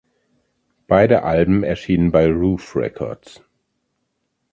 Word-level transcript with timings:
Beide 0.87 1.21
Alben 1.21 1.61
erschienen 1.63 2.11
bei 2.11 2.25
Ruf 2.25 2.75
Records. 2.75 3.43